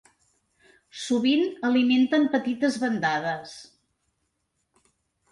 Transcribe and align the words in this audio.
Sovint 1.01 1.43
alimenten 1.67 2.25
petites 2.35 2.77
bandades. 2.85 3.53